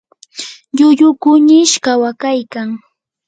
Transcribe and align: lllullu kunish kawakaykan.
lllullu 0.73 1.07
kunish 1.21 1.75
kawakaykan. 1.85 2.69